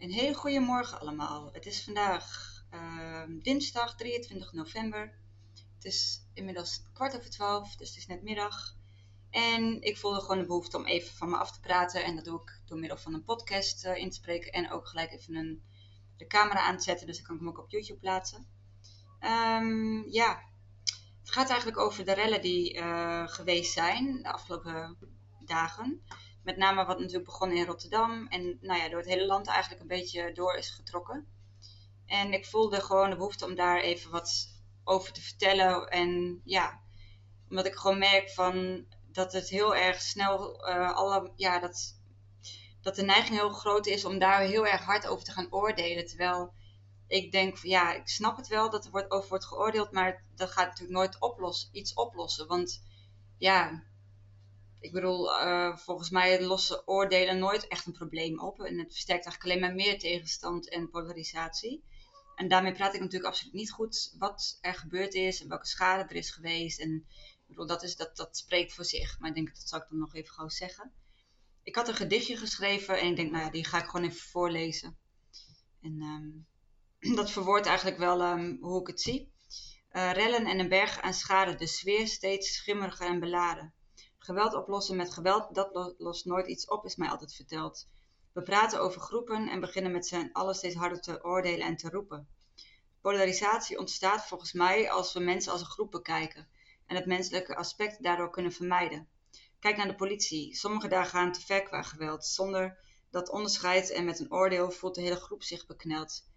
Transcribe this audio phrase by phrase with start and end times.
[0.00, 1.52] Een hele goede morgen allemaal.
[1.52, 5.14] Het is vandaag ehm, dinsdag 23 november.
[5.74, 8.76] Het is inmiddels kwart over twaalf, dus het is net middag.
[9.30, 12.04] En ik voelde gewoon de behoefte om even van me af te praten.
[12.04, 14.52] En dat doe ik door middel van een podcast uh, in te spreken.
[14.52, 15.62] En ook gelijk even een,
[16.16, 17.06] de camera aan te zetten.
[17.06, 18.46] Dus dan kan ik hem ook op YouTube plaatsen.
[19.20, 20.42] Um, ja,
[21.20, 24.96] het gaat eigenlijk over de rellen die uh, geweest zijn de afgelopen
[25.44, 26.02] dagen.
[26.42, 29.80] Met name wat natuurlijk begon in Rotterdam en nou ja, door het hele land eigenlijk
[29.80, 31.26] een beetje door is getrokken.
[32.06, 34.48] En ik voelde gewoon de behoefte om daar even wat
[34.84, 35.88] over te vertellen.
[35.88, 36.80] En ja,
[37.48, 42.00] omdat ik gewoon merk van dat het heel erg snel uh, alle, ja, dat,
[42.80, 46.06] dat de neiging heel groot is om daar heel erg hard over te gaan oordelen.
[46.06, 46.52] Terwijl
[47.06, 50.50] ik denk ja, ik snap het wel dat er wordt, over wordt geoordeeld, maar dat
[50.50, 52.46] gaat natuurlijk nooit oplossen, iets oplossen.
[52.46, 52.84] Want
[53.38, 53.82] ja,
[54.80, 58.60] ik bedoel, uh, volgens mij lossen oordelen nooit echt een probleem op.
[58.60, 61.84] En het versterkt eigenlijk alleen maar meer tegenstand en polarisatie.
[62.34, 66.08] En daarmee praat ik natuurlijk absoluut niet goed wat er gebeurd is en welke schade
[66.08, 66.80] er is geweest.
[66.80, 66.94] En
[67.40, 69.18] ik bedoel, dat, is, dat, dat spreekt voor zich.
[69.18, 70.92] Maar ik denk, dat zal ik dan nog even gauw zeggen.
[71.62, 74.28] Ik had een gedichtje geschreven en ik denk, nou ja, die ga ik gewoon even
[74.30, 74.98] voorlezen.
[75.82, 76.46] En um,
[77.16, 79.32] dat verwoordt eigenlijk wel um, hoe ik het zie.
[79.92, 83.74] Uh, rellen en een berg aan schade, de sfeer steeds schimmeriger en beladen.
[84.22, 87.86] Geweld oplossen met geweld, dat lost nooit iets op, is mij altijd verteld.
[88.32, 91.88] We praten over groepen en beginnen met z'n allen steeds harder te oordelen en te
[91.88, 92.28] roepen.
[93.00, 96.48] Polarisatie ontstaat volgens mij als we mensen als een groep bekijken
[96.86, 99.08] en het menselijke aspect daardoor kunnen vermijden.
[99.58, 100.56] Kijk naar de politie.
[100.56, 102.26] Sommige daar gaan te ver qua geweld.
[102.26, 102.78] Zonder
[103.10, 106.28] dat onderscheid en met een oordeel voelt de hele groep zich bekneld.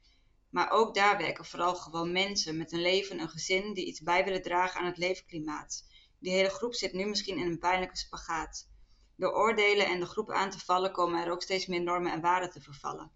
[0.49, 4.23] Maar ook daar werken vooral gewoon mensen met een leven, een gezin die iets bij
[4.23, 5.85] willen dragen aan het leefklimaat.
[6.23, 8.67] Die hele groep zit nu misschien in een pijnlijke spagaat.
[9.15, 12.21] Door oordelen en de groep aan te vallen komen er ook steeds meer normen en
[12.21, 13.11] waarden te vervallen.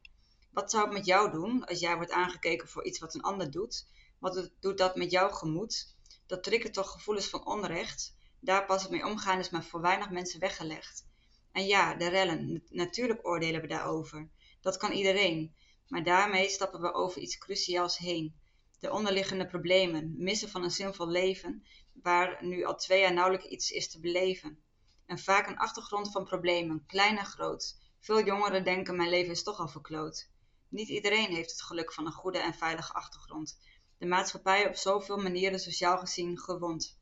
[0.51, 3.51] Wat zou het met jou doen als jij wordt aangekeken voor iets wat een ander
[3.51, 3.87] doet?
[4.19, 5.95] Wat doet dat met jouw gemoed?
[6.25, 8.15] Dat triggert toch gevoelens van onrecht?
[8.39, 11.05] Daar pas het mee omgaan is maar voor weinig mensen weggelegd.
[11.51, 14.29] En ja, de rellen, natuurlijk oordelen we daarover.
[14.61, 15.55] Dat kan iedereen.
[15.87, 18.35] Maar daarmee stappen we over iets cruciaals heen.
[18.79, 21.63] De onderliggende problemen, missen van een zinvol leven,
[22.01, 24.59] waar nu al twee jaar nauwelijks iets is te beleven.
[25.05, 27.77] En vaak een achtergrond van problemen, klein en groot.
[27.99, 30.29] Veel jongeren denken mijn leven is toch al verkloot.
[30.69, 33.59] Niet iedereen heeft het geluk van een goede en veilige achtergrond.
[33.97, 36.99] De maatschappij op zoveel manieren sociaal gezien gewond.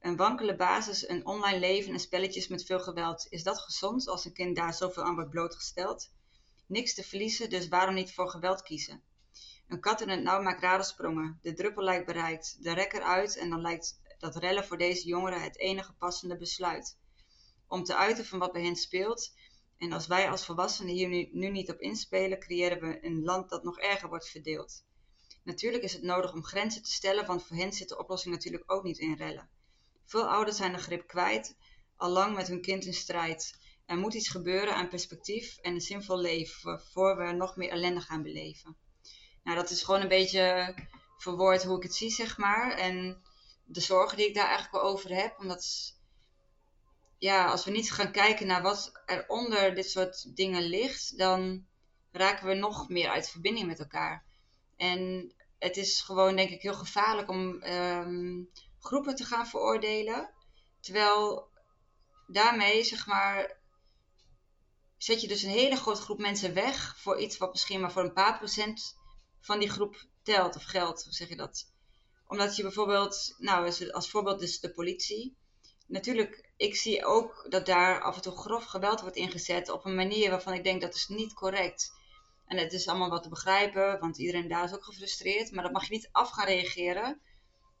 [0.00, 3.26] Een wankele basis, een online leven en spelletjes met veel geweld.
[3.28, 6.10] Is dat gezond als een kind daar zoveel aan wordt blootgesteld?
[6.66, 9.02] Niks te verliezen, dus waarom niet voor geweld kiezen?
[9.68, 11.38] Een kat in het nauw maakt rare sprongen.
[11.42, 15.42] De druppel lijkt bereikt, de rekker uit en dan lijkt dat rellen voor deze jongeren
[15.42, 16.98] het enige passende besluit.
[17.66, 19.32] Om te uiten van wat bij hen speelt,
[19.78, 23.48] en als wij als volwassenen hier nu, nu niet op inspelen, creëren we een land
[23.48, 24.84] dat nog erger wordt verdeeld.
[25.44, 28.72] Natuurlijk is het nodig om grenzen te stellen, want voor hen zit de oplossing natuurlijk
[28.72, 29.50] ook niet in rellen.
[30.04, 31.56] Veel ouders zijn de grip kwijt,
[31.96, 33.58] al lang met hun kind in strijd.
[33.86, 38.00] Er moet iets gebeuren aan perspectief en een zinvol leven, voor we nog meer ellende
[38.00, 38.76] gaan beleven.
[39.42, 40.74] Nou, dat is gewoon een beetje
[41.16, 42.70] verwoord hoe ik het zie, zeg maar.
[42.70, 43.22] En
[43.70, 45.38] de zorgen die ik daar eigenlijk wel over heb.
[45.38, 45.94] Omdat,
[47.18, 51.66] ja, als we niet gaan kijken naar wat er onder dit soort dingen ligt, dan
[52.12, 54.24] raken we nog meer uit verbinding met elkaar.
[54.76, 60.34] En het is gewoon, denk ik, heel gevaarlijk om um, groepen te gaan veroordelen.
[60.80, 61.50] Terwijl
[62.26, 63.60] daarmee, zeg maar,
[64.96, 68.04] zet je dus een hele grote groep mensen weg voor iets wat misschien maar voor
[68.04, 68.96] een paar procent
[69.40, 71.04] van die groep telt of geldt.
[71.04, 71.76] Hoe zeg je dat?
[72.28, 75.36] Omdat je bijvoorbeeld, nou, als voorbeeld dus de politie.
[75.86, 79.94] Natuurlijk, ik zie ook dat daar af en toe grof geweld wordt ingezet op een
[79.94, 81.92] manier waarvan ik denk dat is niet correct.
[82.46, 85.52] En het is allemaal wat te begrijpen, want iedereen daar is ook gefrustreerd.
[85.52, 87.20] Maar dat mag je niet af gaan reageren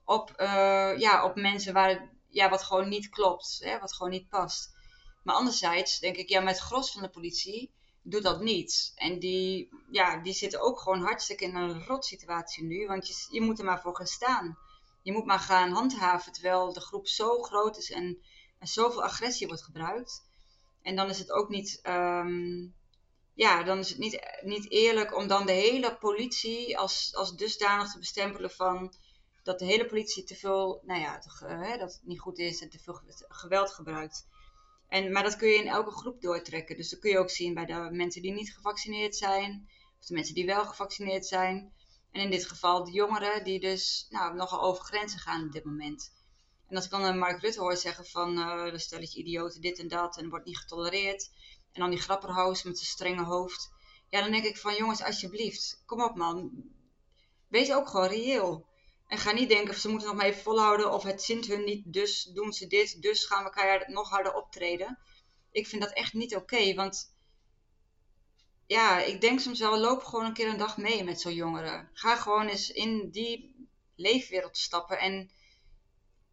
[0.04, 4.28] op, uh, ja, op mensen waar, ja, wat gewoon niet klopt, hè, wat gewoon niet
[4.28, 4.76] past.
[5.22, 7.72] Maar anderzijds denk ik, ja, met gros van de politie
[8.10, 8.92] doet dat niet.
[8.94, 12.86] En die, ja, die zitten ook gewoon hartstikke in een rot situatie nu.
[12.86, 14.58] Want je, je moet er maar voor gaan staan.
[15.02, 18.18] Je moet maar gaan handhaven terwijl de groep zo groot is en,
[18.58, 20.26] en zoveel agressie wordt gebruikt.
[20.82, 22.74] En dan is het ook niet, um,
[23.34, 27.92] ja, dan is het niet, niet eerlijk om dan de hele politie als, als dusdanig
[27.92, 28.94] te bestempelen van
[29.42, 31.28] dat de hele politie te veel, nou ja, te,
[31.78, 34.26] dat het niet goed is en te veel geweld gebruikt.
[34.88, 36.76] En, maar dat kun je in elke groep doortrekken.
[36.76, 39.68] Dus dat kun je ook zien bij de mensen die niet gevaccineerd zijn,
[40.00, 41.72] of de mensen die wel gevaccineerd zijn.
[42.12, 45.64] En in dit geval de jongeren die dus nou, nogal over grenzen gaan op dit
[45.64, 46.12] moment.
[46.68, 49.60] En als ik dan een Mark Rutte hoor zeggen van uh, dan stel je idioten
[49.60, 51.30] dit en dat en wordt niet getolereerd.
[51.72, 53.70] En dan die grapperhaus met zijn strenge hoofd.
[54.08, 56.50] Ja, dan denk ik van jongens, alsjeblieft, kom op man.
[57.48, 58.67] Wees ook gewoon reëel.
[59.08, 61.92] En ga niet denken, ze moeten nog maar even volhouden of het zint hun niet,
[61.92, 64.98] dus doen ze dit, dus gaan we keihard nog harder optreden.
[65.50, 67.14] Ik vind dat echt niet oké, want
[68.66, 71.88] ja, ik denk soms wel, loop gewoon een keer een dag mee met zo'n jongere.
[71.92, 73.66] Ga gewoon eens in die
[73.96, 75.30] leefwereld stappen en,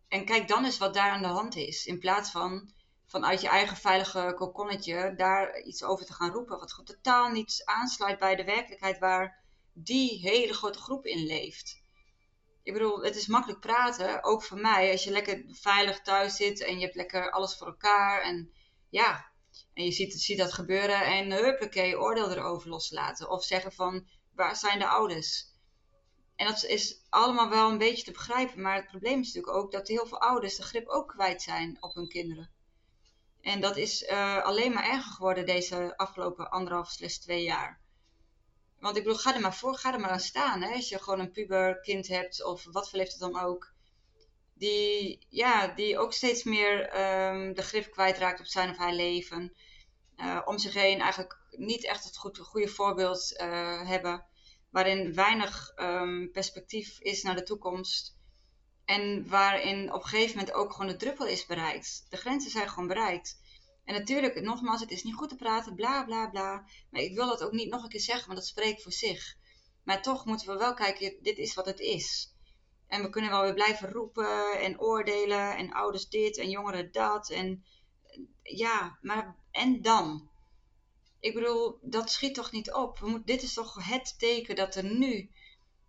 [0.08, 1.86] en kijk dan eens wat daar aan de hand is.
[1.86, 2.74] In plaats van
[3.06, 6.60] vanuit je eigen veilige kokonnetje daar iets over te gaan roepen.
[6.60, 9.44] Wat totaal niet aansluit bij de werkelijkheid waar
[9.74, 11.84] die hele grote groep in leeft.
[12.66, 14.92] Ik bedoel, het is makkelijk praten, ook voor mij.
[14.92, 18.22] Als je lekker veilig thuis zit en je hebt lekker alles voor elkaar.
[18.22, 18.54] En
[18.90, 19.32] ja,
[19.74, 23.30] en je ziet, ziet dat gebeuren en huppakee, oordeel erover loslaten.
[23.30, 25.54] Of zeggen van, waar zijn de ouders?
[26.36, 28.62] En dat is allemaal wel een beetje te begrijpen.
[28.62, 31.78] Maar het probleem is natuurlijk ook dat heel veel ouders de grip ook kwijt zijn
[31.80, 32.52] op hun kinderen.
[33.42, 37.85] En dat is uh, alleen maar erger geworden deze afgelopen anderhalf slechts twee jaar.
[38.86, 40.62] Want ik bedoel, ga er maar voor, ga er maar aan staan.
[40.62, 40.74] Hè?
[40.74, 43.74] Als je gewoon een puberkind hebt of wat voor leeftijd dan ook.
[44.54, 47.00] Die, ja, die ook steeds meer
[47.30, 49.56] um, de grip kwijtraakt op zijn of haar leven.
[50.18, 54.26] Uh, om zich heen eigenlijk niet echt het goed, goede voorbeeld uh, hebben.
[54.72, 58.18] Waarin weinig um, perspectief is naar de toekomst.
[58.86, 62.06] En waarin op een gegeven moment ook gewoon de druppel is bereikt.
[62.10, 63.40] De grenzen zijn gewoon bereikt.
[63.86, 66.66] En natuurlijk, nogmaals, het is niet goed te praten, bla bla bla.
[66.90, 69.38] Maar ik wil dat ook niet nog een keer zeggen, want dat spreekt voor zich.
[69.84, 72.34] Maar toch moeten we wel kijken, dit is wat het is.
[72.88, 77.30] En we kunnen wel weer blijven roepen en oordelen en ouders dit en jongeren dat.
[77.30, 77.66] En
[78.42, 80.30] ja, maar en dan?
[81.20, 83.00] Ik bedoel, dat schiet toch niet op?
[83.00, 85.30] We dit is toch het teken dat er nu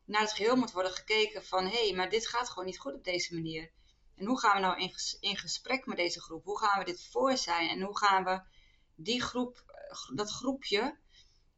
[0.04, 1.64] naar het geheel moet worden gekeken van...
[1.64, 3.70] hé, hey, maar dit gaat gewoon niet goed op deze manier.
[4.16, 6.44] En hoe gaan we nou in, in gesprek met deze groep?
[6.44, 7.68] Hoe gaan we dit voor zijn?
[7.68, 8.42] En hoe gaan we
[8.94, 9.64] die groep,
[10.14, 10.98] dat groepje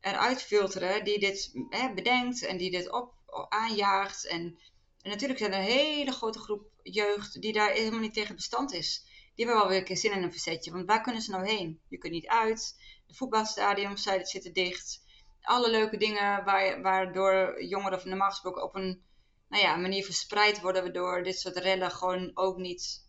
[0.01, 3.15] eruit filteren die dit hè, bedenkt en die dit op,
[3.49, 4.27] aanjaagt?
[4.27, 4.59] En,
[5.03, 8.73] en natuurlijk zijn er een hele grote groep jeugd die daar helemaal niet tegen bestand
[8.73, 9.03] is.
[9.35, 10.73] Die hebben wel weer een keer zin in een verzetje.
[10.73, 11.81] Want waar kunnen ze nou heen?
[11.89, 12.77] Je kunt niet uit.
[13.07, 15.03] De voetbalstadiums zitten dicht.
[15.43, 19.03] Alle leuke dingen waar, waardoor jongeren normaal gesproken op een
[19.49, 23.07] nou ja, manier verspreid worden, waardoor dit soort rellen gewoon ook niet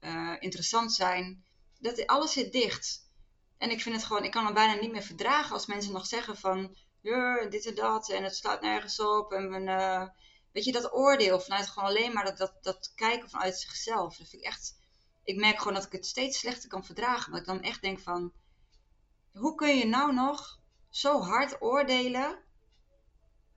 [0.00, 1.44] uh, interessant zijn.
[1.78, 3.10] Dat, alles zit dicht.
[3.58, 6.06] En ik vind het gewoon, ik kan het bijna niet meer verdragen als mensen nog
[6.06, 9.32] zeggen van, ja, dit en dat, en het slaat nergens op.
[9.32, 10.08] En uh,
[10.52, 14.16] weet je, dat oordeel vanuit gewoon alleen maar dat, dat, dat kijken vanuit zichzelf.
[14.16, 14.76] Dat vind ik echt,
[15.24, 17.32] ik merk gewoon dat ik het steeds slechter kan verdragen.
[17.32, 18.32] Dat ik dan echt denk van,
[19.32, 20.60] hoe kun je nou nog
[20.90, 22.38] zo hard oordelen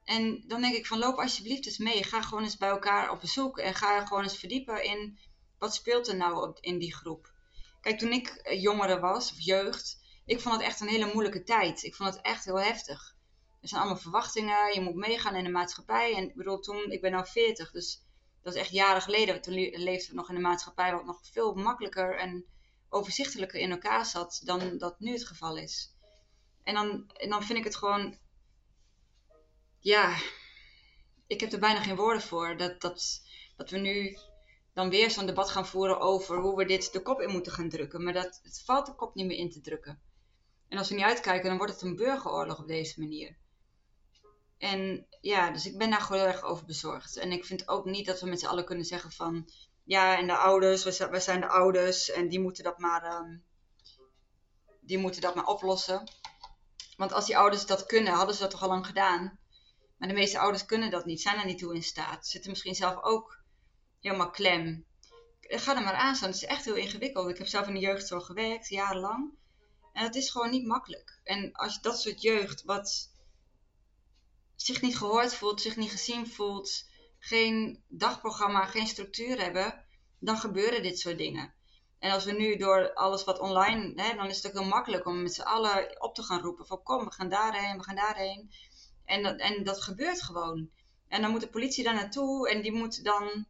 [0.06, 2.04] en dan denk ik van loop alsjeblieft eens mee.
[2.04, 5.20] Ga gewoon eens bij elkaar op bezoek en ga gewoon eens verdiepen in
[5.58, 7.34] wat speelt er nou in die groep.
[7.82, 11.44] Kijk, toen ik eh, jongere was, of jeugd, ik vond het echt een hele moeilijke
[11.44, 11.84] tijd.
[11.84, 13.16] Ik vond het echt heel heftig.
[13.62, 16.16] Er zijn allemaal verwachtingen, je moet meegaan in de maatschappij.
[16.16, 18.04] En ik bedoel, toen, ik ben nu 40, dus
[18.42, 19.42] dat is echt jaren geleden.
[19.42, 22.46] Toen leefden we nog in een maatschappij wat nog veel makkelijker en
[22.90, 25.96] overzichtelijker in elkaar zat dan dat nu het geval is.
[26.64, 28.18] En dan, en dan vind ik het gewoon
[29.86, 30.18] ja,
[31.28, 32.58] ik heb er bijna geen woorden voor.
[32.58, 33.22] Dat, dat,
[33.56, 34.18] dat we nu
[34.74, 37.70] dan weer zo'n debat gaan voeren over hoe we dit de kop in moeten gaan
[37.70, 38.04] drukken.
[38.04, 40.02] Maar dat, het valt de kop niet meer in te drukken.
[40.68, 43.38] En als we niet uitkijken, dan wordt het een burgeroorlog op deze manier.
[44.58, 47.18] En ja, dus ik ben daar gewoon heel erg over bezorgd.
[47.18, 49.50] En ik vind ook niet dat we met z'n allen kunnen zeggen van...
[49.84, 53.44] Ja, en de ouders, we zijn de ouders en die moeten dat maar, um,
[54.82, 56.04] die moeten dat maar oplossen.
[56.98, 59.40] Want als die ouders dat kunnen, hadden ze dat toch al lang gedaan.
[59.98, 62.28] Maar de meeste ouders kunnen dat niet, zijn er niet toe in staat.
[62.28, 63.44] Zitten misschien zelf ook
[64.00, 64.86] helemaal klem.
[65.42, 66.30] Ga er maar aan staan.
[66.30, 67.30] Het is echt heel ingewikkeld.
[67.30, 69.34] Ik heb zelf in de jeugdzorg gewerkt, jarenlang.
[69.94, 71.20] En het is gewoon niet makkelijk.
[71.24, 73.14] En als je dat soort jeugd, wat
[74.56, 79.86] zich niet gehoord voelt, zich niet gezien voelt, geen dagprogramma, geen structuur hebben,
[80.20, 81.54] dan gebeuren dit soort dingen.
[82.00, 85.06] En als we nu door alles wat online, hè, dan is het ook heel makkelijk
[85.06, 87.96] om met z'n allen op te gaan roepen van kom, we gaan daarheen, we gaan
[87.96, 88.52] daarheen.
[89.06, 90.70] En dat, en dat gebeurt gewoon.
[91.08, 93.46] En dan moet de politie daar naartoe en die moet dan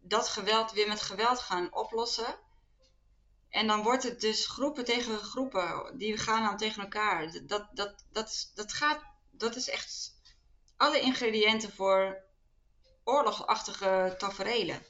[0.00, 2.38] dat geweld weer met geweld gaan oplossen.
[3.48, 7.32] En dan wordt het dus groepen tegen groepen, die gaan dan tegen elkaar.
[7.46, 10.14] Dat, dat, dat, dat, gaat, dat is echt
[10.76, 12.22] alle ingrediënten voor
[13.04, 14.86] oorlogsachtige taferelen.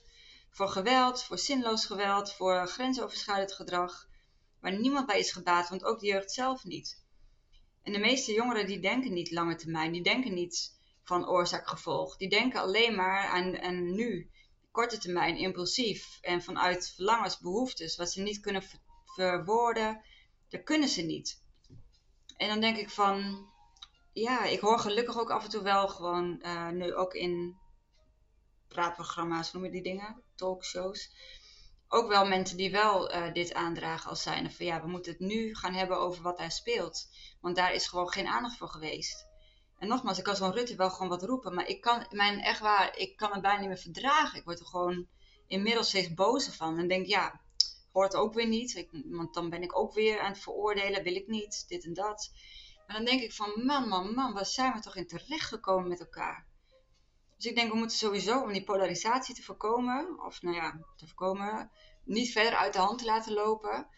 [0.51, 4.09] Voor geweld, voor zinloos geweld, voor grensoverschrijdend gedrag,
[4.61, 7.04] waar niemand bij is gebaat, want ook de jeugd zelf niet.
[7.85, 12.17] En de meeste jongeren die denken niet lange termijn, die denken niet van oorzaak-gevolg.
[12.17, 14.31] Die denken alleen maar aan, aan nu,
[14.71, 18.63] korte termijn, impulsief en vanuit verlangens, behoeftes, wat ze niet kunnen
[19.05, 20.03] verwoorden,
[20.49, 21.43] dat kunnen ze niet.
[22.37, 23.49] En dan denk ik van,
[24.13, 27.57] ja, ik hoor gelukkig ook af en toe wel gewoon, uh, nu ook in
[28.69, 31.11] praatprogramma's, noem je die dingen, talkshows.
[31.95, 35.21] Ook wel mensen die wel uh, dit aandragen als zijnde van ja, we moeten het
[35.21, 37.09] nu gaan hebben over wat daar speelt.
[37.41, 39.27] Want daar is gewoon geen aandacht voor geweest.
[39.79, 42.61] En nogmaals, ik kan zo'n Rutte wel gewoon wat roepen, maar ik kan, mijn, echt
[42.61, 44.39] waar, ik kan het bijna niet meer verdragen.
[44.39, 45.07] Ik word er gewoon
[45.47, 46.79] inmiddels steeds bozer van.
[46.79, 47.41] En denk, ja,
[47.93, 48.87] hoort ook weer niet.
[49.05, 52.33] Want dan ben ik ook weer aan het veroordelen, wil ik niet, dit en dat.
[52.87, 55.89] Maar dan denk ik van, man, man, man, waar zijn we toch in terecht gekomen
[55.89, 56.47] met elkaar?
[57.37, 61.07] Dus ik denk, we moeten sowieso, om die polarisatie te voorkomen, of nou ja, te
[61.07, 61.71] voorkomen,
[62.05, 63.89] niet verder uit de hand te laten lopen,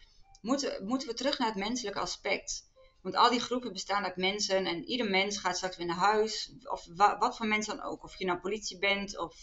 [0.40, 2.64] moeten, moeten we terug naar het menselijke aspect.
[3.02, 6.52] Want al die groepen bestaan uit mensen en ieder mens gaat straks weer naar huis,
[6.62, 6.87] of
[7.19, 8.02] wat voor mens dan ook.
[8.02, 9.35] Of je nou politie bent, of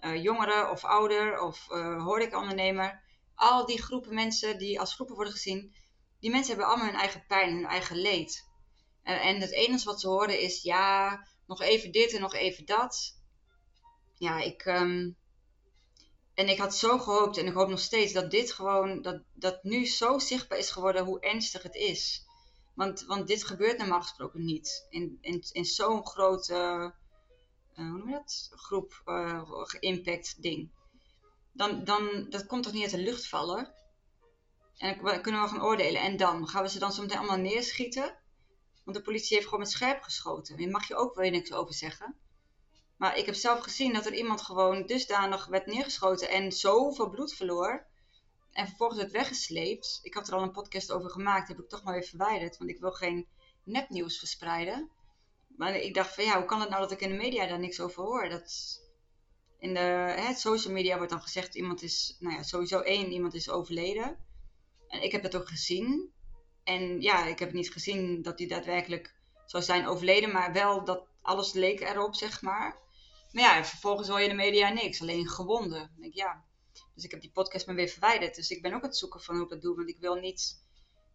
[0.00, 3.02] uh, jongere, of ouder, of uh, horecaondernemer.
[3.34, 5.74] Al die groepen mensen die als groepen worden gezien,
[6.20, 8.44] die mensen hebben allemaal hun eigen pijn, hun eigen leed.
[9.02, 13.20] En het enige wat ze horen is, ja, nog even dit en nog even dat.
[14.14, 14.64] Ja, ik.
[14.64, 15.16] Um,
[16.34, 19.62] en ik had zo gehoopt, en ik hoop nog steeds, dat dit gewoon, dat, dat
[19.62, 22.24] nu zo zichtbaar is geworden hoe ernstig het is.
[22.74, 24.86] Want, want dit gebeurt normaal gesproken niet.
[24.90, 26.90] In, in, in zo'n grote, uh,
[27.74, 28.50] hoe noem je dat?
[28.50, 29.02] Groep,
[29.80, 30.70] impact ding.
[31.52, 33.74] Dan, dan, dat komt toch niet uit de lucht vallen?
[34.76, 36.00] En dan kunnen we gaan oordelen.
[36.00, 36.48] En dan?
[36.48, 38.18] Gaan we ze dan zo meteen allemaal neerschieten?
[38.86, 40.56] Want de politie heeft gewoon met scherp geschoten.
[40.56, 42.16] Daar mag je ook weer niks over zeggen.
[42.96, 47.34] Maar ik heb zelf gezien dat er iemand gewoon dusdanig werd neergeschoten en zoveel bloed
[47.34, 47.86] verloor.
[48.52, 49.98] En vervolgens werd weggesleept.
[50.02, 52.58] Ik had er al een podcast over gemaakt, heb ik toch maar weer verwijderd.
[52.58, 53.26] Want ik wil geen
[53.64, 54.90] nepnieuws verspreiden.
[55.56, 57.58] Maar ik dacht van ja, hoe kan het nou dat ik in de media daar
[57.58, 58.28] niks over hoor?
[58.28, 58.80] Dat
[59.58, 63.34] in de hè, social media wordt dan gezegd iemand is, nou ja, sowieso één, iemand
[63.34, 64.18] is overleden.
[64.88, 66.14] En ik heb dat ook gezien.
[66.66, 71.06] En ja, ik heb niet gezien dat hij daadwerkelijk zou zijn overleden, maar wel dat
[71.22, 72.78] alles leek erop, zeg maar.
[73.32, 75.94] Maar ja, vervolgens hoor je in de media niks, alleen gewonden.
[75.96, 76.44] denk ja.
[76.94, 78.34] Dus ik heb die podcast maar weer verwijderd.
[78.34, 80.14] Dus ik ben ook aan het zoeken van hoe ik dat doe, want ik wil
[80.14, 80.64] niet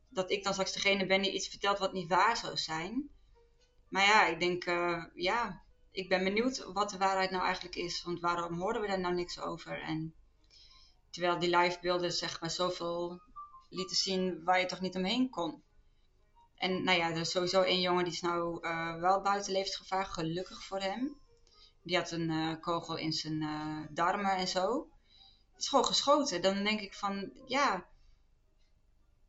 [0.10, 3.10] dat ik dan straks degene ben die iets vertelt wat niet waar zou zijn.
[3.89, 8.03] Maar ja, ik denk, uh, ja, ik ben benieuwd wat de waarheid nou eigenlijk is.
[8.03, 9.81] Want waarom hoorden we daar nou niks over?
[9.81, 10.15] En
[11.10, 13.22] terwijl die livebeelden zeg maar zoveel
[13.72, 15.63] lieten zien waar je toch niet omheen kon.
[16.56, 20.06] En nou ja, er is sowieso één jongen die is nou uh, wel buiten levensgevaar,
[20.06, 21.20] gelukkig voor hem.
[21.84, 24.90] Die had een uh, kogel in zijn uh, darmen en zo.
[25.51, 26.42] Het is gewoon geschoten.
[26.42, 27.88] Dan denk ik van, ja,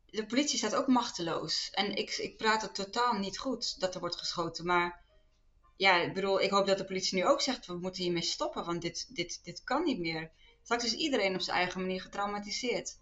[0.05, 1.69] de politie staat ook machteloos.
[1.69, 4.65] En ik, ik praat het totaal niet goed dat er wordt geschoten.
[4.65, 5.03] Maar
[5.77, 8.65] ja, ik bedoel, ik hoop dat de politie nu ook zegt, we moeten hiermee stoppen.
[8.65, 10.31] Want dit, dit, dit kan niet meer.
[10.63, 12.97] Straks is iedereen op zijn eigen manier getraumatiseerd.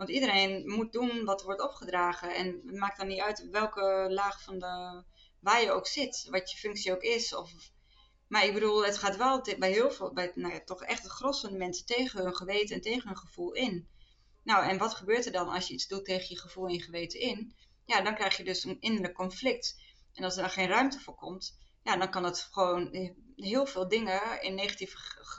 [0.00, 2.34] Want iedereen moet doen wat wordt opgedragen.
[2.34, 5.04] En het maakt dan niet uit welke laag van de.
[5.40, 7.34] waar je ook zit, wat je functie ook is.
[7.34, 7.52] Of,
[8.28, 11.12] maar ik bedoel, het gaat wel bij heel veel, bij nou ja, toch echt het
[11.12, 13.88] gros van de mensen tegen hun geweten en tegen hun gevoel in.
[14.42, 16.82] Nou, en wat gebeurt er dan als je iets doet tegen je gevoel en je
[16.82, 17.54] geweten in?
[17.84, 19.82] Ja, dan krijg je dus een innerlijk conflict.
[20.12, 23.88] En als er dan geen ruimte voor komt, ja, dan kan het gewoon heel veel
[23.88, 24.96] dingen in negatieve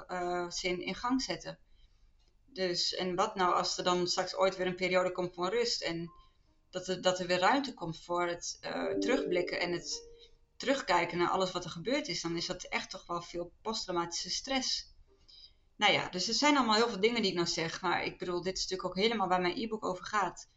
[0.07, 1.59] uh, zin in gang zetten.
[2.53, 5.81] Dus, en wat nou als er dan straks ooit weer een periode komt van rust
[5.81, 6.11] en
[6.69, 10.09] dat er, dat er weer ruimte komt voor het uh, terugblikken en het
[10.55, 14.29] terugkijken naar alles wat er gebeurd is, dan is dat echt toch wel veel posttraumatische
[14.29, 14.95] stress.
[15.75, 18.17] Nou ja, dus er zijn allemaal heel veel dingen die ik nou zeg, maar ik
[18.17, 20.49] bedoel, dit is natuurlijk ook helemaal waar mijn e-book over gaat.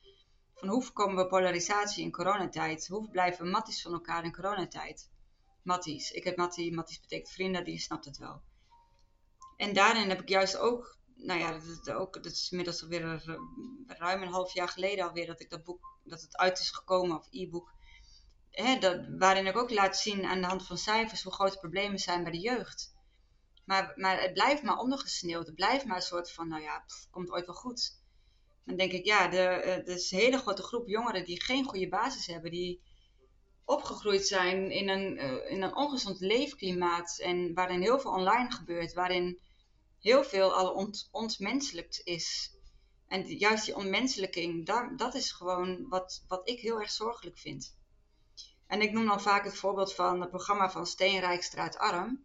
[0.54, 2.86] Van hoe voorkomen we polarisatie in coronatijd?
[2.86, 5.10] Hoe blijven we matties van elkaar in coronatijd?
[5.62, 6.10] Matties.
[6.10, 8.42] Ik heb mattie, matties betekent vrienden, die snapt het wel.
[9.56, 13.22] En daarin heb ik juist ook nou ja, dat is, ook, dat is inmiddels alweer
[13.86, 17.16] ruim een half jaar geleden alweer dat ik dat boek, dat het uit is gekomen,
[17.16, 17.72] of e-book.
[19.18, 22.32] waarin ik ook laat zien aan de hand van cijfers hoe grote problemen zijn bij
[22.32, 22.94] de jeugd.
[23.64, 25.46] Maar, maar het blijft maar ondergesneeuwd.
[25.46, 28.02] Het blijft maar een soort van, nou ja, pff, komt ooit wel goed.
[28.64, 31.88] Dan denk ik, ja, er eh, is een hele grote groep jongeren die geen goede
[31.88, 32.50] basis hebben.
[32.50, 32.82] Die
[33.64, 37.18] opgegroeid zijn in een, uh, in een ongezond leefklimaat.
[37.18, 38.92] En waarin heel veel online gebeurt.
[38.92, 39.40] Waarin
[40.04, 42.52] heel veel al ont, ontmenselijkt is.
[43.08, 47.76] En juist die ontmenselijking, daar, dat is gewoon wat, wat ik heel erg zorgelijk vind.
[48.66, 52.24] En ik noem dan vaak het voorbeeld van het programma van Steenrijkstraat Arm.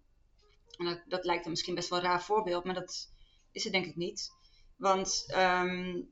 [0.78, 3.10] En dat, dat lijkt een misschien best wel een raar voorbeeld, maar dat
[3.52, 4.32] is het denk ik niet.
[4.76, 6.10] Want um,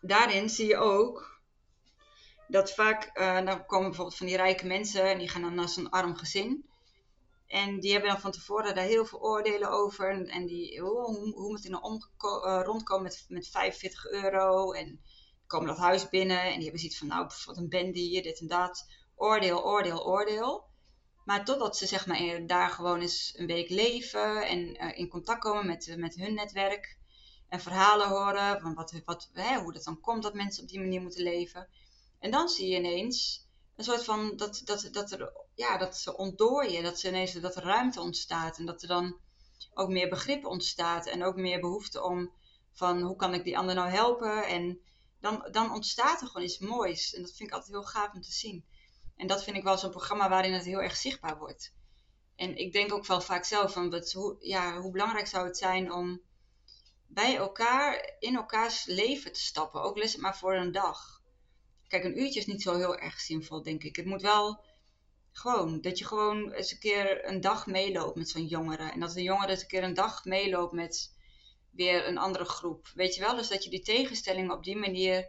[0.00, 1.40] daarin zie je ook
[2.48, 5.68] dat vaak, uh, dan komen bijvoorbeeld van die rijke mensen en die gaan dan naar
[5.68, 6.64] zo'n arm gezin.
[7.46, 10.28] En die hebben dan van tevoren daar heel veel oordelen over.
[10.28, 14.72] En, die, hoe, hoe moet je nou uh, rondkomen met, met 45 euro?
[14.72, 15.00] En
[15.46, 18.40] komen dat huis binnen en die hebben zoiets van, nou, wat een bende hier, dit
[18.40, 18.88] en dat.
[19.14, 20.64] oordeel, oordeel, oordeel.
[21.24, 25.40] Maar totdat ze zeg maar daar gewoon eens een week leven en uh, in contact
[25.40, 26.98] komen met, met hun netwerk.
[27.48, 30.80] En verhalen horen van wat, wat, hè, hoe dat dan komt dat mensen op die
[30.80, 31.68] manier moeten leven.
[32.18, 36.16] En dan zie je ineens een soort van dat, dat, dat, er, ja, dat ze
[36.16, 36.82] ontdooien.
[36.82, 38.58] Dat, ze ineens, dat ruimte ontstaat.
[38.58, 39.16] En dat er dan
[39.74, 41.06] ook meer begrip ontstaat.
[41.06, 42.32] En ook meer behoefte om
[42.72, 44.46] van hoe kan ik die ander nou helpen.
[44.46, 44.80] En
[45.20, 47.14] dan, dan ontstaat er gewoon iets moois.
[47.14, 48.64] En dat vind ik altijd heel gaaf om te zien.
[49.16, 51.74] En dat vind ik wel zo'n programma waarin het heel erg zichtbaar wordt.
[52.36, 55.56] En ik denk ook wel vaak zelf van wat, hoe, ja, hoe belangrijk zou het
[55.56, 56.20] zijn om
[57.06, 59.82] bij elkaar in elkaars leven te stappen.
[59.82, 61.22] Ook les het maar voor een dag.
[61.88, 63.96] Kijk, een uurtje is niet zo heel erg zinvol, denk ik.
[63.96, 64.64] Het moet wel
[65.38, 68.90] gewoon, dat je gewoon eens een keer een dag meeloopt met zo'n jongere.
[68.90, 71.14] En dat een jongere eens een keer een dag meeloopt met
[71.70, 72.90] weer een andere groep.
[72.94, 73.36] Weet je wel?
[73.36, 75.28] Dus dat je die tegenstelling op die manier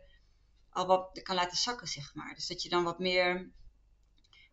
[0.70, 2.34] al wat kan laten zakken, zeg maar.
[2.34, 3.52] Dus dat je dan wat meer,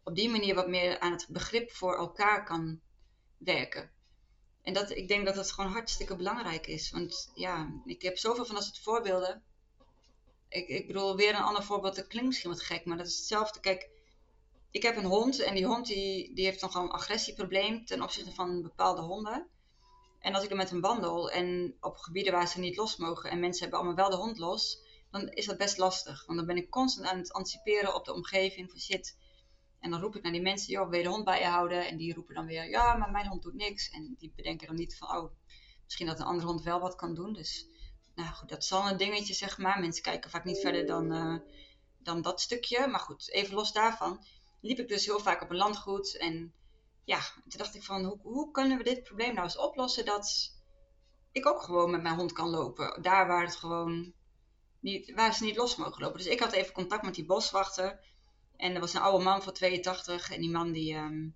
[0.02, 2.80] op die manier wat meer aan het begrip voor elkaar kan
[3.38, 3.90] werken.
[4.62, 6.90] En dat, ik denk dat dat gewoon hartstikke belangrijk is.
[6.90, 9.42] Want ja, ik heb zoveel van dat soort voorbeelden.
[10.49, 13.16] Ik, ik bedoel, weer een ander voorbeeld, dat klinkt misschien wat gek, maar dat is
[13.16, 13.61] hetzelfde.
[13.61, 13.90] Kijk,
[14.75, 18.33] ik heb een hond en die hond die, die heeft nogal een agressieprobleem ten opzichte
[18.33, 19.47] van bepaalde honden.
[20.19, 23.31] En als ik dan met hem wandel en op gebieden waar ze niet los mogen
[23.31, 24.78] en mensen hebben allemaal wel de hond los,
[25.11, 26.26] dan is dat best lastig.
[26.26, 29.16] Want dan ben ik constant aan het anticiperen op de omgeving van shit.
[29.81, 31.87] En dan roep ik naar die mensen, joh, wil je de hond bij je houden?
[31.87, 33.90] En die roepen dan weer, ja, maar mijn hond doet niks.
[33.90, 35.33] En die bedenken dan niet van, oh,
[35.85, 37.33] misschien dat een andere hond wel wat kan doen.
[37.33, 37.66] Dus,
[38.14, 39.81] nou goed, dat is al een dingetje, zeg maar.
[39.81, 41.38] Mensen kijken vaak niet verder dan, uh,
[41.99, 42.87] dan dat stukje.
[42.87, 44.25] Maar goed, even los daarvan
[44.64, 46.16] liep ik dus heel vaak op een landgoed.
[46.16, 46.52] En
[47.04, 50.52] ja, toen dacht ik van, hoe, hoe kunnen we dit probleem nou eens oplossen dat
[51.33, 53.02] ik ook gewoon met mijn hond kan lopen.
[53.02, 54.12] Daar waar het gewoon
[54.80, 56.18] niet, waar ze niet los mogen lopen.
[56.18, 58.00] Dus ik had even contact met die boswachter.
[58.56, 60.30] En er was een oude man van 82.
[60.30, 61.28] En die man die ehm,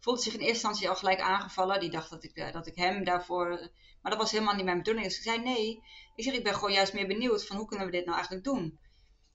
[0.00, 1.80] voelde zich in eerste instantie al gelijk aangevallen.
[1.80, 3.48] Die dacht dat ik, uh, dat ik hem daarvoor...
[4.02, 5.06] Maar dat was helemaal niet mijn bedoeling.
[5.06, 5.82] Dus ik zei nee.
[6.14, 8.44] Ik zeg, ik ben gewoon juist meer benieuwd van hoe kunnen we dit nou eigenlijk
[8.44, 8.78] doen.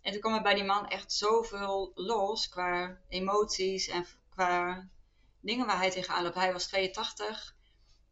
[0.01, 4.88] En toen kwam er bij die man echt zoveel los qua emoties en qua
[5.39, 6.35] dingen waar hij tegenaan loopt.
[6.35, 7.55] Hij was 82.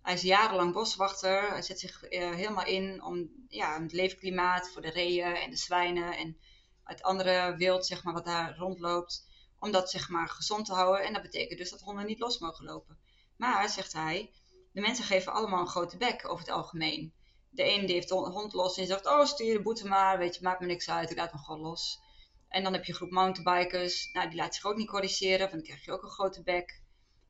[0.02, 1.50] Hij is jarenlang boswachter.
[1.50, 5.58] Hij zet zich uh, helemaal in om ja, het leefklimaat voor de reeën en de
[5.58, 6.38] zwijnen en
[6.84, 9.28] het andere wild zeg maar, wat daar rondloopt.
[9.60, 11.06] Om dat zeg maar, gezond te houden.
[11.06, 12.98] En dat betekent dus dat honden niet los mogen lopen.
[13.38, 14.32] Maar, zegt hij,
[14.72, 17.14] de mensen geven allemaal een grote bek over het algemeen.
[17.58, 20.36] De ene die heeft de hond los en zegt, oh stuur de boete maar, weet
[20.36, 22.00] je, maakt me niks uit, ik laat hem gewoon los.
[22.48, 25.52] En dan heb je een groep mountainbikers, nou die laat zich ook niet corrigeren, want
[25.52, 26.82] dan krijg je ook een grote bek.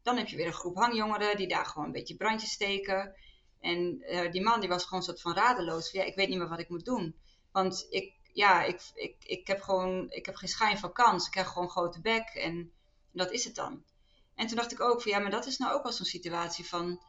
[0.03, 3.15] Dan heb je weer een groep hangjongeren die daar gewoon een beetje brandjes steken.
[3.59, 5.89] En uh, die man die was gewoon een soort van radeloos.
[5.89, 7.15] Van, ja, ik weet niet meer wat ik moet doen.
[7.51, 11.25] Want ik, ja, ik, ik, ik heb gewoon, ik heb geen schijn van kans.
[11.25, 12.71] Ik krijg gewoon een grote bek en
[13.11, 13.83] dat is het dan.
[14.35, 16.65] En toen dacht ik ook van ja, maar dat is nou ook wel zo'n situatie
[16.65, 17.01] van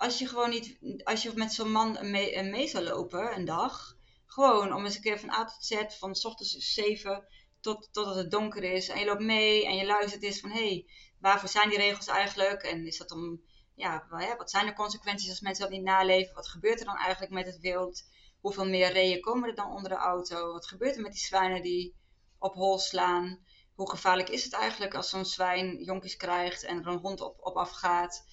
[0.00, 3.96] als je gewoon niet, als je met zo'n man mee, mee zou lopen een dag,
[4.26, 7.26] gewoon om eens een keer van A tot Z, van s ochtends 7
[7.60, 8.88] tot, totdat het donker is.
[8.88, 10.86] En je loopt mee en je luistert eens van hé, hey,
[11.18, 12.62] waarvoor zijn die regels eigenlijk?
[12.62, 13.42] En is dat om,
[13.74, 16.34] ja, wat zijn de consequenties als mensen dat niet naleven?
[16.34, 18.02] Wat gebeurt er dan eigenlijk met het wild?
[18.40, 20.52] Hoeveel meer reeën komen er dan onder de auto?
[20.52, 21.94] Wat gebeurt er met die zwijnen die
[22.38, 23.44] op hol slaan?
[23.74, 27.36] Hoe gevaarlijk is het eigenlijk als zo'n zwijn jonkies krijgt en er een hond op,
[27.40, 28.24] op afgaat?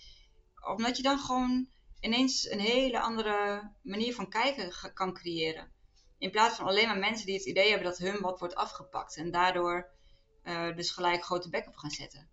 [0.67, 1.67] Omdat je dan gewoon
[1.99, 5.71] ineens een hele andere manier van kijken kan creëren.
[6.17, 9.17] In plaats van alleen maar mensen die het idee hebben dat hun wat wordt afgepakt.
[9.17, 9.89] En daardoor
[10.43, 12.29] uh, dus gelijk grote bek op gaan zetten.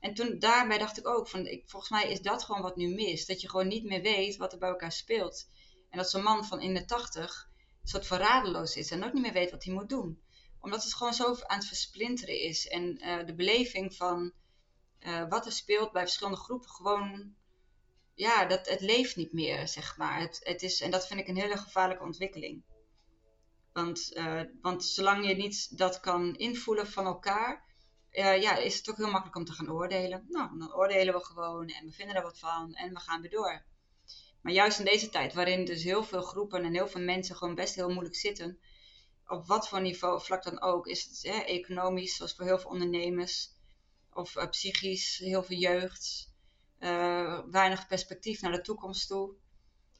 [0.00, 2.94] En toen daarbij dacht ik ook, van, ik, volgens mij is dat gewoon wat nu
[2.94, 3.26] mist.
[3.26, 5.48] Dat je gewoon niet meer weet wat er bij elkaar speelt.
[5.90, 7.50] En dat zo'n man van in de tachtig
[7.82, 10.22] een soort van radeloos is en ook niet meer weet wat hij moet doen.
[10.60, 12.68] Omdat het gewoon zo aan het versplinteren is.
[12.68, 14.32] En uh, de beleving van
[15.00, 17.34] uh, wat er speelt bij verschillende groepen gewoon
[18.18, 20.20] ja, dat, het leeft niet meer, zeg maar.
[20.20, 22.62] Het, het is, en dat vind ik een hele gevaarlijke ontwikkeling.
[23.72, 27.64] Want, uh, want zolang je niet dat kan invoelen van elkaar,
[28.12, 30.26] uh, ja, is het ook heel makkelijk om te gaan oordelen.
[30.28, 33.30] Nou, dan oordelen we gewoon en we vinden er wat van en we gaan weer
[33.30, 33.64] door.
[34.42, 37.54] Maar juist in deze tijd, waarin dus heel veel groepen en heel veel mensen gewoon
[37.54, 38.58] best heel moeilijk zitten,
[39.26, 42.70] op wat voor niveau, vlak dan ook, is het hè, economisch, zoals voor heel veel
[42.70, 43.50] ondernemers,
[44.12, 46.27] of uh, psychisch, heel veel jeugd,
[46.80, 49.34] uh, weinig perspectief naar de toekomst toe.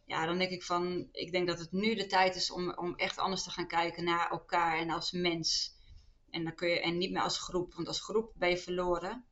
[0.05, 2.95] Ja, dan denk ik van, ik denk dat het nu de tijd is om, om
[2.95, 5.77] echt anders te gaan kijken naar elkaar en als mens.
[6.31, 9.25] En, dan kun je, en niet meer als groep, want als groep ben je verloren.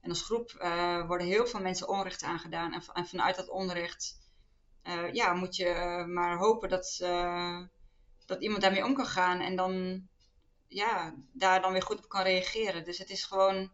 [0.00, 2.72] En als groep uh, worden heel veel mensen onrecht aangedaan.
[2.72, 4.20] En, vanuit dat onrecht
[4.84, 6.96] uh, ja, moet je maar hopen dat,
[8.26, 9.40] dat iemand daarmee om kan gaan.
[9.40, 10.02] En dan
[10.72, 12.84] ja, daar dan weer goed op kan reageren.
[12.84, 13.72] Dus het is gewoon,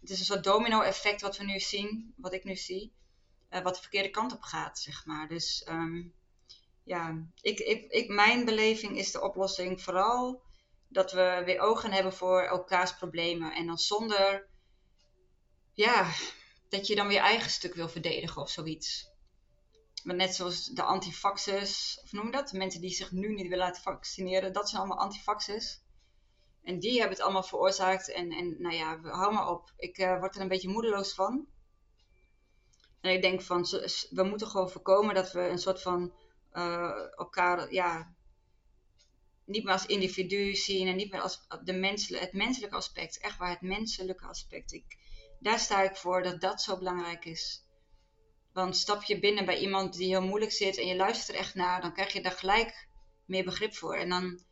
[0.00, 2.92] het is een soort domino-effect wat we nu zien, wat ik nu zie,
[3.50, 5.28] uh, wat de verkeerde kant op gaat, zeg maar.
[5.28, 6.14] Dus um,
[6.84, 10.42] ja, ik, ik, ik, mijn beleving is de oplossing vooral
[10.88, 13.52] dat we weer ogen hebben voor elkaars problemen.
[13.52, 14.48] En dan zonder,
[15.74, 16.10] ja,
[16.68, 19.08] dat je dan weer eigen stuk wil verdedigen of zoiets.
[20.02, 22.48] Maar net zoals de antifaxers, of noem dat?
[22.48, 25.80] De mensen die zich nu niet willen laten vaccineren, dat zijn allemaal antifaxers.
[26.70, 28.12] En die hebben het allemaal veroorzaakt.
[28.12, 29.72] En, en nou ja, hou maar op.
[29.76, 31.46] Ik uh, word er een beetje moedeloos van.
[33.00, 33.62] En ik denk van,
[34.10, 36.14] we moeten gewoon voorkomen dat we een soort van
[36.52, 38.14] uh, elkaar, ja,
[39.44, 43.18] niet meer als individu zien en niet meer als de menselijke, het menselijke aspect.
[43.18, 44.72] Echt waar, het menselijke aspect.
[44.72, 44.98] Ik,
[45.38, 47.64] daar sta ik voor dat dat zo belangrijk is.
[48.52, 51.54] Want stap je binnen bij iemand die heel moeilijk zit en je luistert er echt
[51.54, 52.88] naar, dan krijg je daar gelijk
[53.24, 53.94] meer begrip voor.
[53.94, 54.48] En dan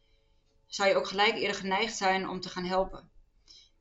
[0.69, 3.11] zou je ook gelijk eerder geneigd zijn om te gaan helpen.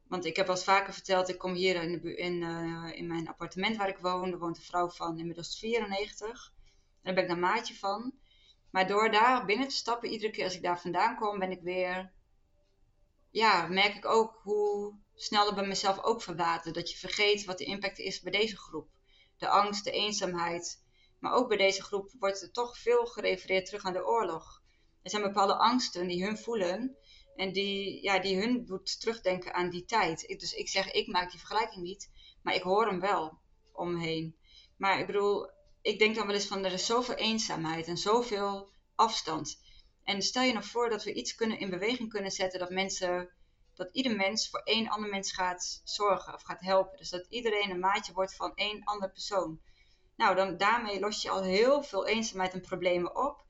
[0.08, 3.28] Want ik heb al vaker verteld, ik kom hier in, de, in, uh, in mijn
[3.28, 4.32] appartement waar ik woon.
[4.32, 6.54] Er woont een vrouw van inmiddels 94.
[7.02, 8.14] Daar ben ik een maatje van.
[8.72, 11.62] Maar door daar binnen te stappen, iedere keer als ik daar vandaan kom, ben ik
[11.62, 12.12] weer.
[13.30, 16.76] Ja, merk ik ook hoe snel het bij mezelf ook verwatert.
[16.76, 18.90] Dat je vergeet wat de impact is bij deze groep.
[19.38, 20.84] De angst, de eenzaamheid.
[21.20, 24.62] Maar ook bij deze groep wordt er toch veel gerefereerd terug aan de oorlog.
[25.08, 26.98] Er zijn bepaalde angsten die hun voelen.
[27.36, 30.28] En die, ja, die hun doet terugdenken aan die tijd.
[30.40, 32.10] dus ik zeg, ik maak die vergelijking niet.
[32.42, 33.40] Maar ik hoor hem wel
[33.74, 34.36] omheen.
[34.78, 38.70] Maar ik bedoel, ik denk dan wel eens van er is zoveel eenzaamheid en zoveel
[38.96, 39.62] afstand.
[40.04, 43.30] En stel je nou voor dat we iets kunnen in beweging kunnen zetten dat mensen,
[43.76, 46.98] dat ieder mens voor één ander mens gaat zorgen of gaat helpen.
[46.98, 49.62] Dus dat iedereen een maatje wordt van één andere persoon.
[50.16, 53.46] Nou, dan daarmee los je al heel veel eenzaamheid en problemen op.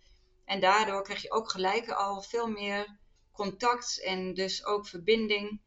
[0.47, 2.97] En daardoor krijg je ook gelijk al veel meer
[3.31, 5.61] contact en dus ook verbinding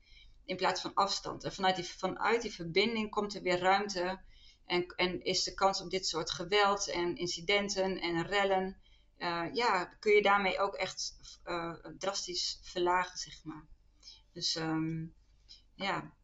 [0.45, 1.45] in plaats van afstand.
[1.45, 4.21] En vanuit die, vanuit die verbinding komt er weer ruimte
[4.67, 8.81] en, en is de kans op dit soort geweld en incidenten en rellen,
[9.19, 11.15] uh, ja, kun je daarmee ook echt
[11.45, 13.67] uh, drastisch verlagen, zeg maar.
[14.33, 15.15] Dus um,
[15.75, 16.15] ja,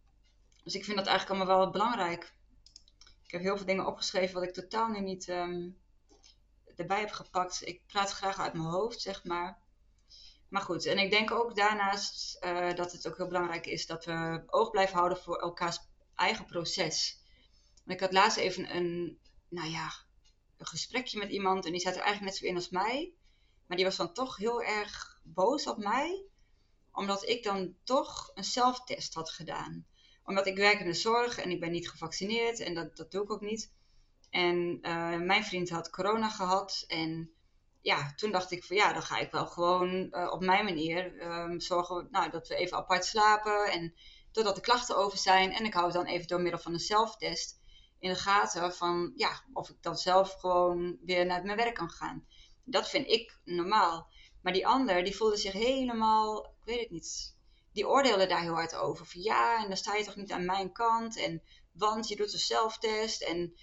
[0.62, 2.34] dus ik vind dat eigenlijk allemaal wel belangrijk.
[3.24, 5.76] Ik heb heel veel dingen opgeschreven wat ik totaal nu niet um,
[6.76, 7.66] erbij heb gepakt.
[7.66, 9.58] Ik praat graag uit mijn hoofd, zeg maar.
[10.48, 14.04] Maar goed, en ik denk ook daarnaast uh, dat het ook heel belangrijk is dat
[14.04, 15.78] we oog blijven houden voor elkaars
[16.14, 17.24] eigen proces
[17.86, 19.92] ik had laatst even een, nou ja,
[20.56, 23.12] een gesprekje met iemand en die zat er eigenlijk net zo in als mij.
[23.66, 26.24] Maar die was dan toch heel erg boos op mij,
[26.92, 29.86] omdat ik dan toch een zelftest had gedaan.
[30.24, 33.22] Omdat ik werk in de zorg en ik ben niet gevaccineerd en dat, dat doe
[33.22, 33.72] ik ook niet.
[34.36, 37.30] En uh, mijn vriend had corona gehad en
[37.80, 41.22] ja, toen dacht ik van ja, dan ga ik wel gewoon uh, op mijn manier
[41.22, 43.94] um, zorgen nou, dat we even apart slapen en
[44.32, 45.52] totdat de klachten over zijn.
[45.52, 47.60] En ik hou het dan even door middel van een zelftest
[47.98, 51.90] in de gaten van ja, of ik dan zelf gewoon weer naar mijn werk kan
[51.90, 52.26] gaan.
[52.64, 54.08] Dat vind ik normaal.
[54.42, 57.36] Maar die ander, die voelde zich helemaal, ik weet het niet,
[57.72, 59.06] die oordeelde daar heel hard over.
[59.06, 61.16] Van ja, en dan sta je toch niet aan mijn kant.
[61.16, 61.42] En
[61.76, 63.54] want je doet een zelftest en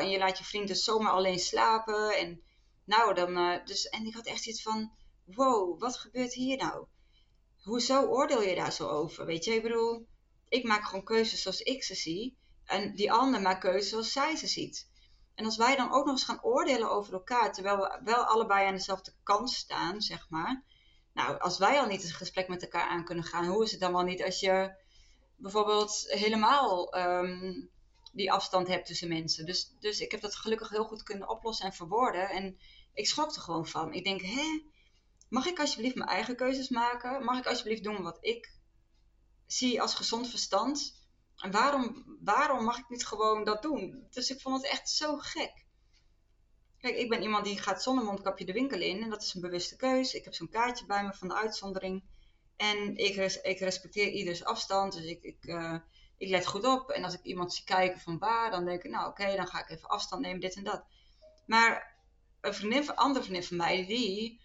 [0.00, 2.16] en je laat je vrienden dus zomaar alleen slapen.
[2.16, 2.42] En
[2.84, 4.92] nou, dan, uh, dus, en ik had echt iets van,
[5.24, 6.86] wow, wat gebeurt hier nou?
[7.62, 9.26] Hoezo oordeel je daar zo over?
[9.26, 10.06] Weet je, ik bedoel,
[10.48, 12.36] ik maak gewoon keuzes zoals ik ze zie.
[12.64, 14.88] En die ander maakt keuzes zoals zij ze ziet.
[15.34, 18.66] En als wij dan ook nog eens gaan oordelen over elkaar, terwijl we wel allebei
[18.66, 20.64] aan dezelfde kant staan, zeg maar.
[21.12, 23.80] Nou, als wij al niet het gesprek met elkaar aan kunnen gaan, hoe is het
[23.80, 24.84] dan wel niet als je
[25.36, 27.70] bijvoorbeeld helemaal um,
[28.12, 29.46] die afstand hebt tussen mensen?
[29.46, 32.28] Dus, dus ik heb dat gelukkig heel goed kunnen oplossen en verwoorden.
[32.28, 32.58] En
[32.94, 33.92] ik schrok er gewoon van.
[33.92, 34.62] Ik denk, hè,
[35.28, 37.24] mag ik alsjeblieft mijn eigen keuzes maken?
[37.24, 38.54] Mag ik alsjeblieft doen wat ik
[39.46, 41.04] zie als gezond verstand?
[41.36, 44.06] En waarom, waarom mag ik niet gewoon dat doen?
[44.10, 45.64] Dus ik vond het echt zo gek.
[46.78, 49.02] Kijk, ik ben iemand die gaat zonder mondkapje de winkel in.
[49.02, 50.16] En dat is een bewuste keuze.
[50.16, 52.04] Ik heb zo'n kaartje bij me van de uitzondering.
[52.56, 54.92] En ik, ik respecteer ieders afstand.
[54.92, 55.76] Dus ik, ik, uh,
[56.18, 56.90] ik let goed op.
[56.90, 59.60] En als ik iemand zie kijken van waar, dan denk ik, nou oké, dan ga
[59.60, 60.84] ik even afstand nemen, dit en dat.
[61.46, 61.94] Maar
[62.40, 64.40] een andere vriendin van mij, die,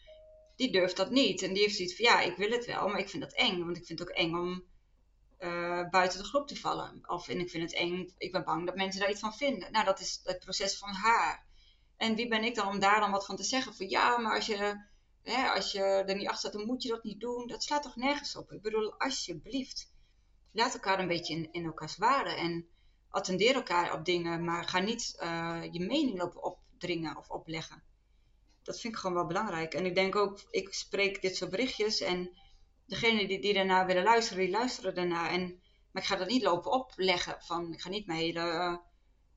[0.56, 1.42] die durft dat niet.
[1.42, 3.64] En die heeft zoiets van, ja, ik wil het wel, maar ik vind dat eng.
[3.64, 4.64] Want ik vind het ook eng om
[5.40, 7.02] uh, buiten de groep te vallen.
[7.06, 9.72] Of en ik vind het eng, ik ben bang dat mensen daar iets van vinden.
[9.72, 11.46] Nou, dat is het proces van haar.
[11.98, 13.74] En wie ben ik dan om daar dan wat van te zeggen?
[13.74, 14.86] Van ja, maar als je,
[15.54, 17.48] als je er niet achter staat, dan moet je dat niet doen.
[17.48, 18.52] Dat slaat toch nergens op?
[18.52, 19.94] Ik bedoel, alsjeblieft,
[20.52, 22.30] laat elkaar een beetje in, in elkaars waarde.
[22.30, 22.68] En
[23.10, 27.84] attendeer elkaar op dingen, maar ga niet uh, je mening lopen opdringen of opleggen.
[28.64, 29.74] Dat vind ik gewoon wel belangrijk.
[29.74, 32.38] En ik denk ook, ik spreek dit soort berichtjes en
[32.86, 35.30] degene die, die daarna willen luisteren, die luisteren daarna.
[35.30, 38.80] En, maar ik ga dat niet lopen opleggen van, ik ga niet mijn hele,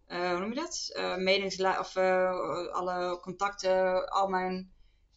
[0.08, 0.92] uh, hoe noem je dat?
[0.96, 1.96] Uh, of
[2.72, 4.73] alle contacten, al mijn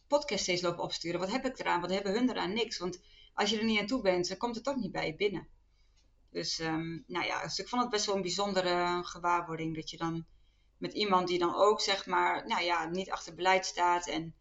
[0.08, 1.20] podcasts steeds lopen opsturen.
[1.20, 1.80] Wat heb ik eraan?
[1.80, 2.52] Wat hebben hun eraan?
[2.52, 2.78] Niks.
[2.78, 3.00] Want
[3.34, 5.48] als je er niet aan toe bent, dan komt het toch niet bij je binnen.
[6.30, 9.96] Dus, um, nou ja, dus ik vond het best wel een bijzondere gewaarwording dat je
[9.96, 10.26] dan
[10.78, 14.34] met iemand die dan ook, zeg maar, nou ja, niet achter beleid staat en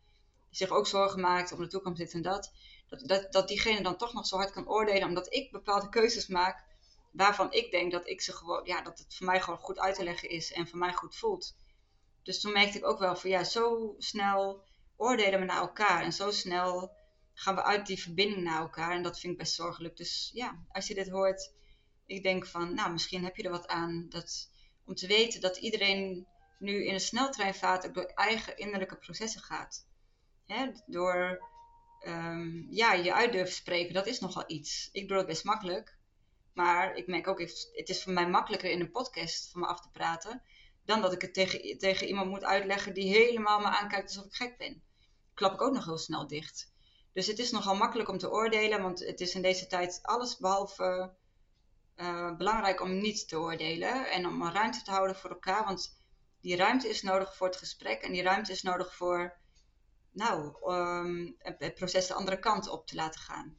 [0.50, 2.52] zich ook zorgen maakt om de toekomst, dit en dat,
[2.88, 6.28] dat, dat, dat diegene dan toch nog zo hard kan oordelen, omdat ik bepaalde keuzes
[6.28, 6.66] maak
[7.12, 9.96] waarvan ik denk dat ik ze gewoon, ja, dat het voor mij gewoon goed uit
[9.96, 11.56] te leggen is en voor mij goed voelt.
[12.24, 14.64] Dus toen merkte ik ook wel van ja, zo snel
[14.98, 16.96] oordelen we naar elkaar en zo snel
[17.34, 19.98] gaan we uit die verbinding naar elkaar en dat vind ik best zorgelijk.
[19.98, 21.54] Dus ja, als je dit hoort,
[22.06, 24.52] ik denk van, nou, misschien heb je er wat aan dat,
[24.86, 26.28] om te weten dat iedereen
[26.60, 29.86] nu in een sneltreinvaart ook door eigen innerlijke processen gaat.
[30.46, 30.72] Hè?
[30.86, 31.42] Door
[32.08, 34.90] um, ja, je uit durven spreken, dat is nogal iets.
[34.92, 35.98] Ik doe dat best makkelijk.
[36.54, 39.82] Maar ik merk ook, het is voor mij makkelijker in een podcast van me af
[39.82, 40.42] te praten.
[40.86, 44.34] Dan dat ik het tegen, tegen iemand moet uitleggen die helemaal me aankijkt alsof ik
[44.34, 44.84] gek ben.
[45.38, 46.72] Klap ik ook nog heel snel dicht.
[47.14, 50.38] Dus het is nogal makkelijk om te oordelen, want het is in deze tijd alles
[50.38, 51.14] behalve
[51.96, 54.12] uh, belangrijk om niet te oordelen.
[54.12, 55.64] En om ruimte te houden voor elkaar.
[55.64, 55.98] Want
[56.42, 59.38] die ruimte is nodig voor het gesprek en die ruimte is nodig voor
[60.12, 63.58] nou, um, het proces de andere kant op te laten gaan.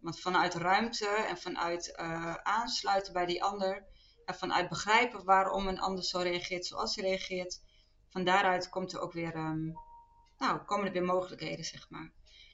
[0.00, 3.84] Want vanuit ruimte en vanuit uh, aansluiten bij die ander
[4.24, 7.60] en vanuit begrijpen waarom een ander zo reageert zoals hij reageert,
[8.08, 9.86] van daaruit komt er ook weer, um,
[10.38, 12.12] nou, komen er weer mogelijkheden, zeg maar.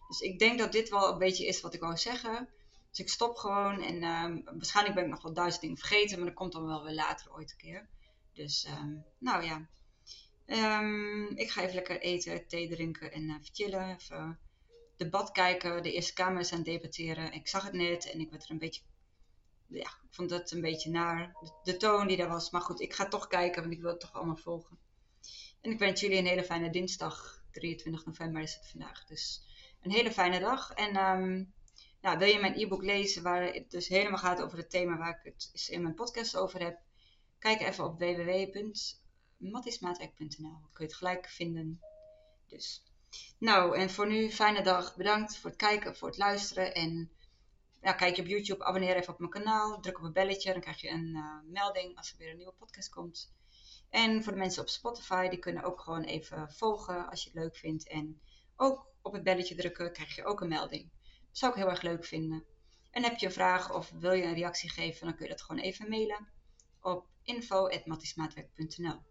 [0.08, 2.48] Dus ik denk dat dit wel een beetje is wat ik wou zeggen.
[2.90, 6.26] Dus ik stop gewoon en um, waarschijnlijk ben ik nog wel duizend dingen vergeten, maar
[6.26, 7.88] dat komt dan wel weer later ooit een keer.
[8.32, 9.68] Dus, um, nou ja,
[10.46, 13.94] Um, ik ga even lekker eten, thee drinken en uh, chillen.
[13.94, 14.38] Even
[14.96, 15.82] debat kijken.
[15.82, 17.32] De Eerste Kamer is aan het debatteren.
[17.32, 18.82] Ik zag het net en ik werd er een beetje...
[19.66, 21.36] Ja, ik vond het een beetje naar.
[21.62, 22.50] De, toon die er was.
[22.50, 24.78] Maar goed, ik ga toch kijken, want ik wil het toch allemaal volgen.
[25.60, 27.43] En ik wens jullie een hele fijne dinsdag.
[27.54, 29.04] 23 november is het vandaag.
[29.04, 29.42] Dus
[29.82, 30.70] een hele fijne dag.
[30.70, 30.92] En
[32.00, 35.20] nou, wil je mijn e-book lezen waar het dus helemaal gaat over het thema waar
[35.22, 36.78] ik het in mijn podcast over heb?
[37.38, 38.72] Kijk even op www
[39.50, 40.58] mattismaatwerk.nl.
[40.72, 41.80] Kun je het gelijk vinden.
[42.46, 42.82] Dus.
[43.38, 44.96] Nou, en voor nu, fijne dag.
[44.96, 46.74] Bedankt voor het kijken, voor het luisteren.
[46.74, 47.10] En
[47.80, 49.80] kijk je op YouTube, abonneer even op mijn kanaal.
[49.80, 52.54] Druk op een belletje, dan krijg je een uh, melding als er weer een nieuwe
[52.58, 53.32] podcast komt.
[53.94, 57.38] En voor de mensen op Spotify, die kunnen ook gewoon even volgen als je het
[57.38, 57.88] leuk vindt.
[57.88, 58.20] En
[58.57, 60.90] ook op het belletje drukken, krijg je ook een melding.
[61.28, 62.44] Dat zou ik heel erg leuk vinden.
[62.90, 65.42] En heb je een vraag of wil je een reactie geven, dan kun je dat
[65.42, 66.28] gewoon even mailen
[66.80, 69.02] op info.mattismaatwerk.nl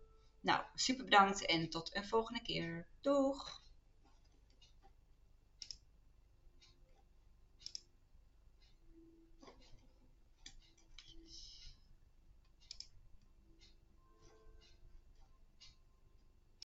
[0.42, 2.88] nou, super bedankt en tot een volgende keer.
[3.02, 3.63] Doeg!